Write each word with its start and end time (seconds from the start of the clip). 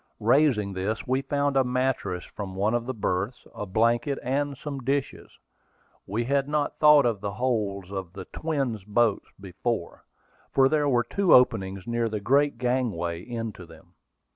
Raising 0.19 0.73
this, 0.73 1.05
we 1.05 1.21
found 1.21 1.55
a 1.55 1.63
mattress 1.63 2.25
from 2.25 2.55
one 2.55 2.73
of 2.73 2.87
the 2.87 2.93
berths, 2.95 3.45
a 3.53 3.67
blanket, 3.67 4.17
and 4.23 4.57
some 4.57 4.79
dishes. 4.79 5.29
We 6.07 6.23
had 6.23 6.49
not 6.49 6.79
thought 6.79 7.05
of 7.05 7.21
the 7.21 7.33
holds 7.33 7.91
of 7.91 8.11
the 8.13 8.25
twin 8.25 8.79
boats 8.87 9.27
before, 9.39 10.03
for 10.51 10.67
there 10.67 10.89
were 10.89 11.03
two 11.03 11.35
openings 11.35 11.85
near 11.85 12.09
the 12.09 12.19
great 12.19 12.57
gangway 12.57 13.21
into 13.21 13.67
them. 13.67 13.93